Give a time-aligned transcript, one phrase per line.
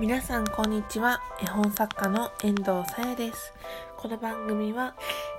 [0.00, 1.20] 皆さんこんにちは。
[1.42, 3.52] 絵本作家の遠藤さやです。
[3.98, 4.94] この番組は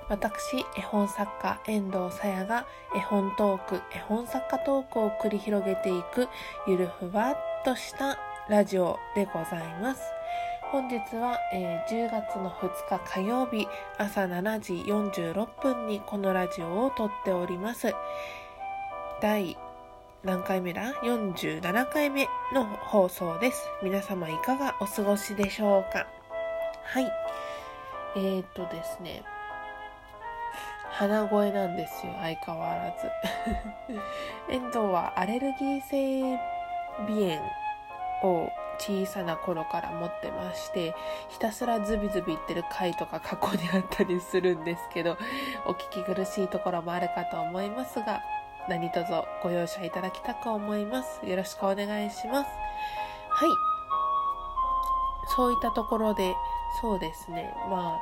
[0.08, 2.64] 私絵本作家遠藤さやが
[2.94, 6.28] 絵本トーク絵本作家トークを繰り広げていく
[6.68, 10.00] ゆるふわっとしたラジオでございます。
[10.70, 13.66] 本日は、えー、10月の2日火曜日
[13.98, 17.92] 朝7時46分にこのラジオを撮っております。
[19.20, 19.56] 第
[20.24, 23.68] 何回目だ ?47 回目の放送です。
[23.82, 26.06] 皆様いかがお過ごしでしょうか？
[26.84, 27.12] はい。
[28.14, 29.24] えー、っとですね。
[30.92, 33.10] 鼻声なんですよ、相変わらず。
[34.48, 36.36] 遠藤はアレルギー性
[36.98, 37.40] 鼻
[38.22, 40.94] 炎を小さな頃から持ってまして、
[41.30, 45.16] ひたすらズビズビ言ってる回とか過去にあったりするんですけど、
[45.66, 48.20] お聞き苦しいところもあるかと思いますが、
[48.68, 49.04] 何卒
[49.42, 51.24] ご容赦いただきたく思います。
[51.26, 52.50] よろしくお願いします。
[53.30, 53.48] はい。
[55.34, 56.34] そういったところで、
[56.80, 57.52] そうですね。
[57.68, 57.98] ま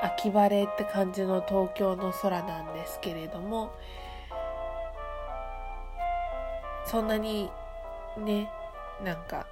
[0.00, 3.72] あ、秋晴れって感じの東京の空なんですけれども、
[6.86, 7.50] そんなに
[8.18, 8.50] ね、
[9.04, 9.46] なんか、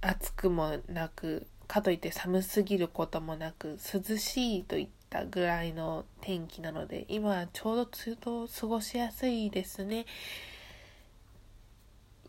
[0.00, 10.06] 暑くもなく、かといって寒すぎることもなく、涼しいといったぐらいの天気なので、今ちょうど通と過ごしやすいですね。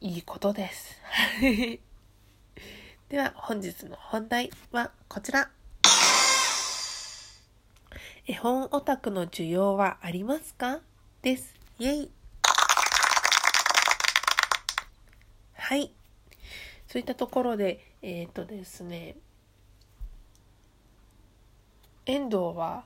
[0.01, 0.97] いいことです。
[3.09, 5.49] では本日の本題はこちら。
[8.27, 10.81] 絵本オタクの需要はありますか？
[11.21, 11.55] です。
[11.79, 12.11] イェイ。
[15.53, 15.91] はい。
[16.87, 19.15] そういったところで、えっ、ー、とですね、
[22.09, 22.85] 遠藤は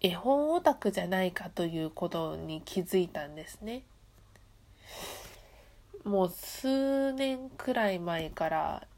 [0.00, 3.84] 絵本オタクじゃないかということに気づいたんですね。
[6.02, 8.88] もう数年くらい前から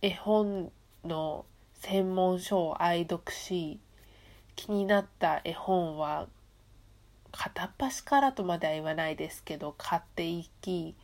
[0.00, 0.72] 絵本
[1.04, 3.78] の専門書を愛読し
[4.56, 6.26] 気になった絵本は
[7.32, 10.94] 片っ端からとまでは言わないですけど買っていき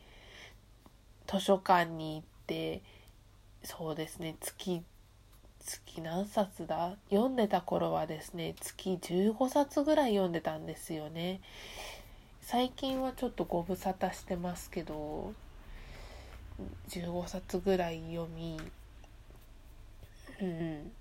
[1.27, 2.81] 図書館に行って
[3.63, 4.81] そうですね月
[5.65, 6.95] 月何冊だ？
[7.09, 11.41] 読んでた頃はですね月15冊ぐらい読んでたんですよね。
[12.41, 15.33] 最近はちょっとご無沙汰してますけど
[16.89, 18.59] 15冊ぐらい読み
[20.39, 20.91] うん。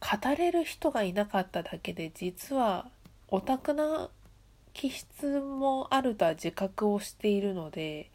[0.00, 2.86] 語れる人がいなかっただけで実は
[3.28, 4.10] オタクな
[4.74, 8.10] 気質もあるとは自覚をしているので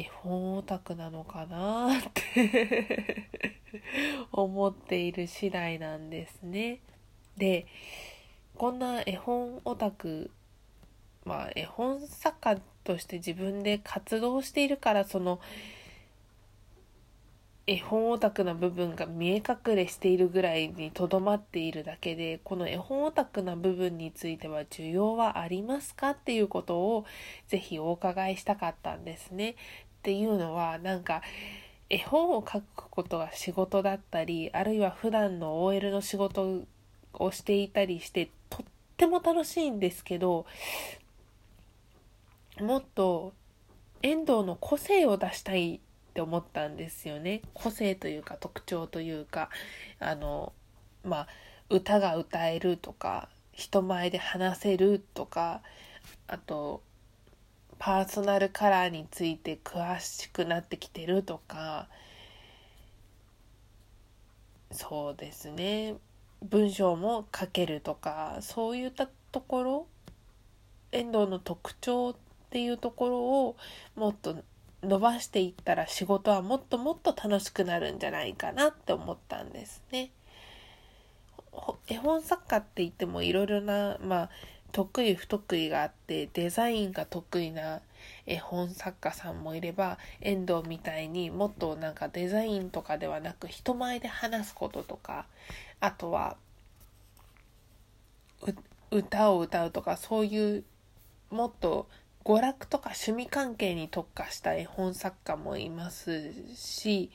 [0.00, 3.28] 絵本オタクなのかなって
[4.32, 6.80] 思っている次第なんですね。
[7.36, 7.66] で、
[8.56, 10.30] こんな絵本オタク、
[11.26, 15.38] まあ絵本作家として自分で活動しているからその
[17.66, 27.04] 絵本オタクな部分が見え隠れしているぐらいにとどまっているだけでこの絵本オタクな部分については需要はありますかっていうことを
[27.46, 29.54] ぜひお伺いしたかったんですね。
[30.00, 31.20] っていうのはなんか
[31.90, 36.62] 絵本を書くことが仕事だったりあるいは普段の OL の仕事
[37.12, 38.66] をしていたりしてとっ
[38.96, 40.46] ても楽しいんですけど
[42.60, 43.34] もっと
[44.02, 45.80] 遠藤の個性を出したいっ
[46.14, 47.42] て思ったんですよね。
[47.52, 49.50] 個性というか特徴というか
[49.98, 50.54] あの
[51.04, 51.28] まあ
[51.68, 55.60] 歌が歌えるとか人前で話せるとか
[56.26, 56.82] あと
[57.80, 61.88] パーソナルカラーについて詳しくなってきてるとか
[64.70, 65.96] そうですね
[66.42, 69.86] 文章も書けるとかそういったところ
[70.92, 72.14] 遠藤の特徴っ
[72.50, 73.56] ていうところを
[73.96, 74.36] もっと
[74.82, 80.10] 伸ばしていったら仕事はもっともっと楽しくなるんじゃないかなって思ったんですね。
[81.88, 84.30] 絵本作家って言ってもいろいろな、まあ、
[84.70, 87.80] 得意不得意があってデザインが得意な
[88.26, 95.26] 絵本作家さんもいれば遠藤みたいにもっとなんかデザインとかではなく人前で話すこととか
[95.80, 96.36] あとは
[98.90, 100.64] 歌を歌うとかそういう
[101.30, 101.88] もっと
[102.24, 107.10] 娯楽とか趣味関係に特化した絵本作家もいますし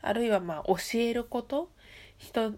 [0.00, 1.70] あるいはまあ教えること。
[2.18, 2.54] 人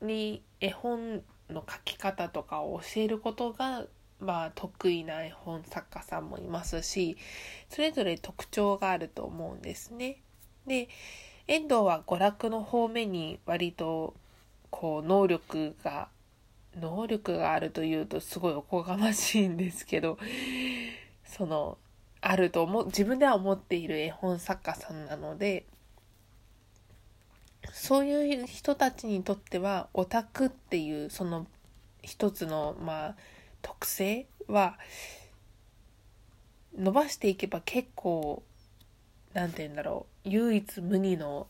[0.00, 3.84] に絵本の書き方とかを教えることが
[4.20, 7.16] まあ得意な絵本作家さんもいますし
[7.68, 10.18] それぞれ特徴があると思うんですね。
[10.66, 10.88] で
[11.46, 14.14] 遠藤は娯楽の方面に割と
[14.70, 16.08] こう能力が
[16.80, 20.18] 能力があるというとすごいおこがましいんですけど
[21.24, 21.78] その
[22.20, 25.66] あると思自分では思っている絵本作家さんなので
[27.72, 31.46] そういう人たちにとってはオタクっていうその
[32.02, 33.14] 一つのまあ
[33.62, 34.78] 特性は
[36.76, 38.42] 伸ばしていけば結構
[39.32, 41.46] 何て言うんだろう唯一無二の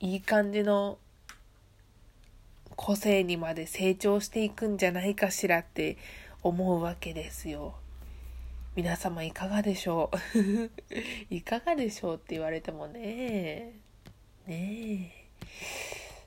[0.00, 0.98] いい感じの
[2.76, 5.96] 個性にまで成長していくんじゃないかしらって
[6.42, 7.74] 思うわけですよ。
[8.76, 10.12] 皆様いかがでしょ
[11.30, 11.34] う？
[11.34, 13.72] いかがでしょうって言われてもね
[14.48, 15.12] ね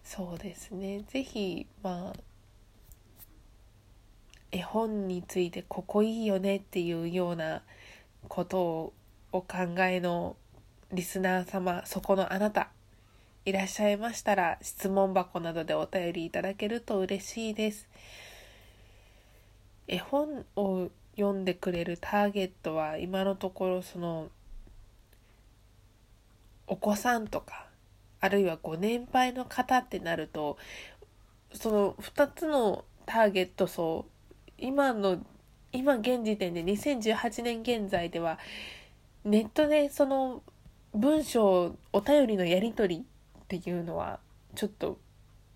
[0.03, 2.19] そうですね是非まあ
[4.51, 7.61] 絵本についてここいいよねっていうような
[8.27, 8.93] ことを
[9.31, 10.35] お考えの
[10.91, 12.69] リスナー様そこのあなた
[13.45, 17.87] いらっしゃいましたら質問箱などでお便りいただけると嬉しいです。
[19.87, 24.29] 絵本を読んでくれるターゲットは今のところその
[26.67, 27.70] お子さんとか
[28.21, 30.57] あるいはご年配の方ってなると
[31.53, 34.05] その2つのターゲット層
[34.57, 35.17] 今の
[35.73, 38.37] 今現時点で2018年現在では
[39.23, 40.43] ネットでその
[40.93, 44.19] 文章お便りのやり取りっていうのは
[44.55, 44.99] ちょっと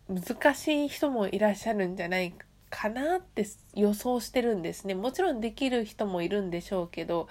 [0.07, 2.33] 難しい人もいらっしゃるんじゃない
[2.69, 4.95] かなって予想してるんですね。
[4.95, 7.27] もちろんできる人もいるんでしょうけど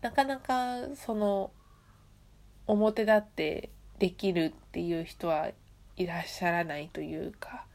[0.00, 1.50] なかなかその
[2.66, 3.70] 表立って
[4.02, 5.50] できるっていう人は
[5.96, 7.66] いらっしゃらないというか。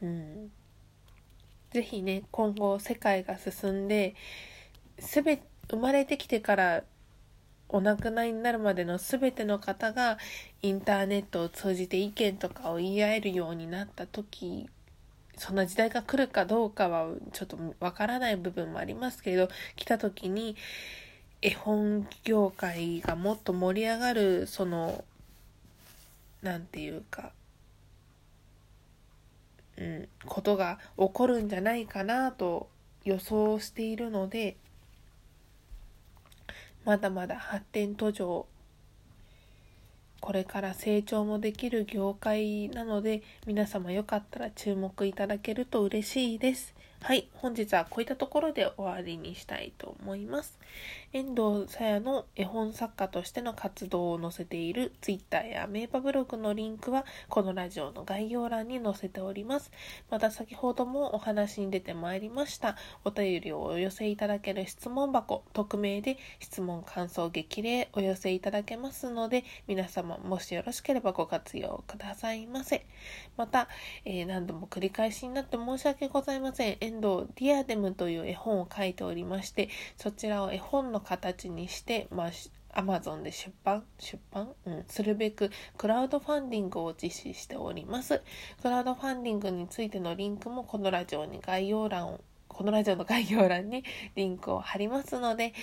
[0.00, 0.52] うん。
[1.72, 4.14] 是非ね今後世界が進んで
[4.98, 6.84] 全生まれてきてから
[7.68, 10.18] お亡くなりになるまでの全ての方が
[10.60, 14.68] インターネットを通じて意見とかを言い合えるようになった時
[15.36, 20.54] そんな時代が来るかどうかはちょっとわからない部分もありますけれど来た時に
[21.42, 25.04] 絵本業界がもっと盛り上がるその
[26.40, 27.32] 何て言うか
[29.78, 32.68] うん、ことが起こるんじゃないかなと
[33.04, 34.56] 予想しているので
[36.84, 38.46] まだまだ発展途上
[40.20, 46.74] これから成長もできる業界なので皆様よかったら注目いただけると嬉しいです。
[47.04, 50.56] はい、本日はこういったところで終わりにしたいと思います。
[51.12, 59.72] 遠藤さやの絵本作家としての活動を載せている Twitter やメーパブログのリンクはこのラジオの概要欄に載せております。
[60.10, 72.86] また先ほどもお話に出てまいりましたお便りをお寄せいただける質問箱、匿名で質問、感想、激励お寄せいただけますので皆様もしよろしければご活用くださいませ。
[73.36, 73.66] また、
[74.04, 76.91] えー、何度も繰り返しになって申し訳ございません。
[76.92, 82.30] 遠藤ディアデムという絵本を書いておりまして、そちらを絵本の形にして、まあ、
[82.74, 88.22] アマゾンで出版出版、うん、するべくクラウドファンディングを実施しております。
[88.60, 93.84] クラウドファンディングについてのリンクもこのラジオに概要欄をこのラジオの概要欄に
[94.14, 95.54] リンクを貼りますので、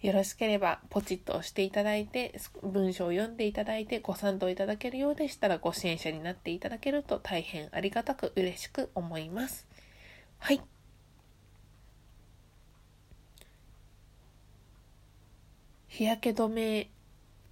[0.00, 9.65] よろしければポチッと押していただいて、文章を読んでいただいてご賛同いただけるようでしたらご支援者になっていただけると大変ありがたく嬉しく思います。
[10.46, 10.60] はい。
[15.88, 16.88] 日焼け止め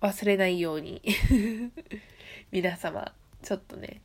[0.01, 1.03] 忘れないように
[2.53, 4.01] 皆様、ちょっとね、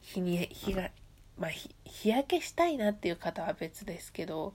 [0.00, 0.90] 日に、日が、
[1.38, 4.54] まあ、日焼けしたいなっていう方は別ですけど、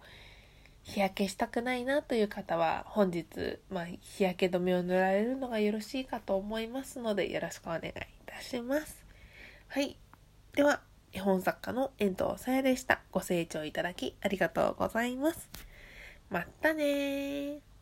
[0.83, 7.91] 日焼けしたくないなという方は本日、まあ、日焼け止めを塗られるのがよろしいかと思いますのでよろしくお願いい
[8.25, 9.05] たします。
[9.69, 9.95] はい。
[10.51, 10.81] では、
[11.15, 12.99] 絵本作家の遠藤さやでした。
[13.09, 15.49] ご清聴いただきありがとうございます。
[16.29, 17.74] またね